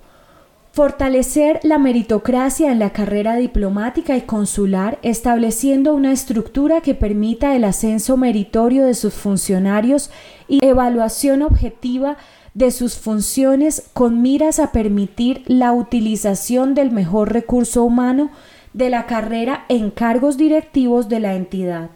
Fortalecer 0.76 1.58
la 1.62 1.78
meritocracia 1.78 2.70
en 2.70 2.78
la 2.78 2.90
carrera 2.90 3.36
diplomática 3.36 4.14
y 4.14 4.20
consular, 4.20 4.98
estableciendo 5.00 5.94
una 5.94 6.12
estructura 6.12 6.82
que 6.82 6.94
permita 6.94 7.56
el 7.56 7.64
ascenso 7.64 8.18
meritorio 8.18 8.84
de 8.84 8.92
sus 8.92 9.14
funcionarios 9.14 10.10
y 10.48 10.62
evaluación 10.62 11.40
objetiva 11.40 12.18
de 12.52 12.70
sus 12.72 12.98
funciones 12.98 13.88
con 13.94 14.20
miras 14.20 14.58
a 14.58 14.70
permitir 14.70 15.44
la 15.46 15.72
utilización 15.72 16.74
del 16.74 16.90
mejor 16.90 17.32
recurso 17.32 17.82
humano 17.82 18.30
de 18.74 18.90
la 18.90 19.06
carrera 19.06 19.64
en 19.70 19.90
cargos 19.90 20.36
directivos 20.36 21.08
de 21.08 21.20
la 21.20 21.36
entidad. 21.36 21.88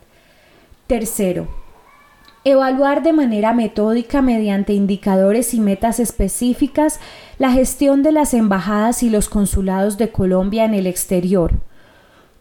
Tercero, 0.87 1.60
Evaluar 2.43 3.03
de 3.03 3.13
manera 3.13 3.53
metódica 3.53 4.23
mediante 4.23 4.73
indicadores 4.73 5.53
y 5.53 5.61
metas 5.61 6.01
específicas 6.01 6.99
la 7.39 7.53
gestión 7.53 8.03
de 8.03 8.13
las 8.13 8.33
embajadas 8.33 9.03
y 9.03 9.11
los 9.11 9.29
consulados 9.29 9.99
de 9.99 10.11
Colombia 10.11 10.65
en 10.65 10.73
el 10.73 10.87
exterior. 10.87 11.53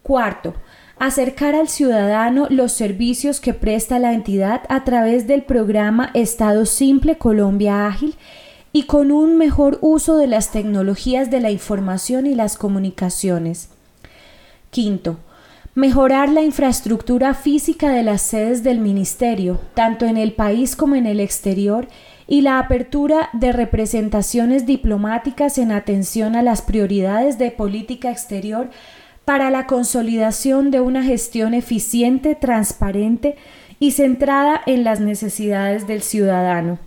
Cuarto, 0.02 0.54
acercar 1.00 1.54
al 1.54 1.68
ciudadano 1.68 2.48
los 2.50 2.72
servicios 2.72 3.42
que 3.42 3.54
presta 3.54 4.00
la 4.00 4.14
entidad 4.14 4.62
a 4.70 4.86
través 4.86 5.28
del 5.28 5.44
programa 5.44 6.12
Estado 6.14 6.66
Simple 6.66 7.18
Colombia 7.18 7.86
Ágil 7.86 8.16
y 8.72 8.84
con 8.84 9.12
un 9.12 9.38
mejor 9.38 9.80
uso 9.82 10.18
de 10.18 10.28
las 10.28 10.52
tecnologías 10.52 11.30
de 11.30 11.42
la 11.42 11.52
información 11.52 12.26
y 12.26 12.36
las 12.36 12.58
comunicaciones. 12.58 13.70
Quinto, 14.70 15.18
mejorar 15.80 16.28
la 16.28 16.42
infraestructura 16.42 17.34
física 17.34 17.90
de 17.92 18.04
las 18.04 18.22
sedes 18.22 18.64
del 18.64 18.80
Ministerio, 18.80 19.62
tanto 19.76 20.06
en 20.06 20.18
el 20.18 20.34
país 20.34 20.76
como 20.76 20.96
en 20.96 21.06
el 21.06 21.22
exterior, 21.22 21.88
y 22.28 22.42
la 22.42 22.60
apertura 22.60 23.30
de 23.32 23.54
representaciones 23.54 24.66
diplomáticas 24.66 25.58
en 25.58 25.72
atención 25.72 26.36
a 26.36 26.44
las 26.44 26.62
prioridades 26.62 27.38
de 27.38 27.52
política 27.52 28.12
exterior 28.12 28.70
para 29.24 29.50
la 29.52 29.68
consolidación 29.68 30.70
de 30.70 30.82
una 30.82 31.02
gestión 31.02 31.54
eficiente, 31.54 32.36
transparente 32.36 33.38
y 33.80 33.92
centrada 33.92 34.60
en 34.66 34.84
las 34.84 35.00
necesidades 35.00 35.88
del 35.88 36.02
ciudadano. 36.02 36.78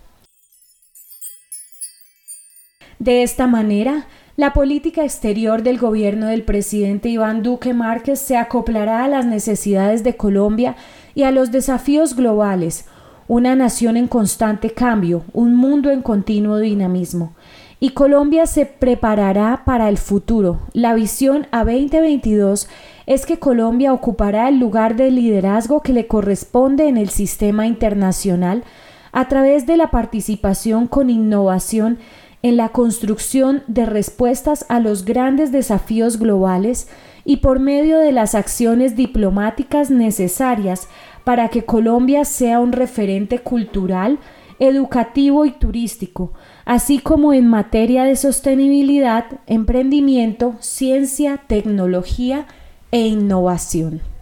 De 2.99 3.23
esta 3.23 3.47
manera, 3.47 4.05
la 4.35 4.51
política 4.51 5.03
exterior 5.03 5.61
del 5.61 5.77
gobierno 5.77 6.25
del 6.25 6.41
presidente 6.41 7.07
Iván 7.07 7.43
Duque 7.43 7.73
Márquez 7.75 8.19
se 8.19 8.35
acoplará 8.35 9.03
a 9.03 9.07
las 9.07 9.25
necesidades 9.27 10.03
de 10.03 10.17
Colombia 10.17 10.75
y 11.13 11.21
a 11.23 11.31
los 11.31 11.51
desafíos 11.51 12.15
globales, 12.15 12.85
una 13.27 13.55
nación 13.55 13.95
en 13.95 14.07
constante 14.07 14.71
cambio, 14.71 15.23
un 15.33 15.55
mundo 15.55 15.91
en 15.91 16.01
continuo 16.01 16.57
dinamismo. 16.57 17.33
Y 17.79 17.91
Colombia 17.91 18.47
se 18.47 18.65
preparará 18.65 19.61
para 19.65 19.87
el 19.87 19.99
futuro. 19.99 20.61
La 20.73 20.95
visión 20.95 21.45
a 21.51 21.59
2022 21.63 22.67
es 23.05 23.25
que 23.27 23.37
Colombia 23.37 23.93
ocupará 23.93 24.49
el 24.49 24.57
lugar 24.57 24.95
de 24.95 25.11
liderazgo 25.11 25.81
que 25.81 25.93
le 25.93 26.07
corresponde 26.07 26.87
en 26.87 26.97
el 26.97 27.09
sistema 27.09 27.67
internacional 27.67 28.63
a 29.11 29.27
través 29.27 29.67
de 29.67 29.77
la 29.77 29.91
participación 29.91 30.87
con 30.87 31.09
innovación 31.09 31.99
en 32.43 32.57
la 32.57 32.69
construcción 32.69 33.63
de 33.67 33.85
respuestas 33.85 34.65
a 34.69 34.79
los 34.79 35.05
grandes 35.05 35.51
desafíos 35.51 36.19
globales 36.19 36.87
y 37.25 37.37
por 37.37 37.59
medio 37.59 37.99
de 37.99 38.11
las 38.11 38.35
acciones 38.35 38.95
diplomáticas 38.95 39.89
necesarias 39.89 40.89
para 41.23 41.47
que 41.47 41.63
Colombia 41.63 42.25
sea 42.25 42.59
un 42.59 42.73
referente 42.73 43.39
cultural, 43.39 44.19
educativo 44.59 45.45
y 45.45 45.51
turístico, 45.51 46.33
así 46.65 46.99
como 46.99 47.33
en 47.33 47.47
materia 47.47 48.03
de 48.03 48.17
sostenibilidad, 48.17 49.25
emprendimiento, 49.47 50.55
ciencia, 50.59 51.41
tecnología 51.47 52.45
e 52.91 53.07
innovación. 53.07 54.12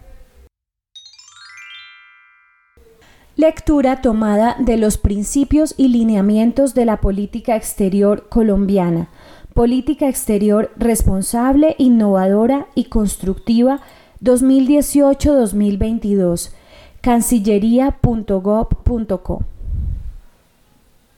Lectura 3.42 4.00
tomada 4.02 4.54
de 4.60 4.76
los 4.76 4.98
principios 4.98 5.74
y 5.76 5.88
lineamientos 5.88 6.74
de 6.74 6.84
la 6.84 7.00
política 7.00 7.56
exterior 7.56 8.28
colombiana. 8.28 9.08
Política 9.52 10.08
exterior 10.08 10.70
responsable, 10.76 11.74
innovadora 11.76 12.68
y 12.76 12.84
constructiva 12.84 13.80
2018-2022. 14.22 16.52
Cancillería.gov.co 17.00 19.51